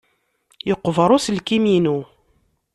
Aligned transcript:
Yeqber 0.69 1.09
uselkim-inu. 1.17 1.97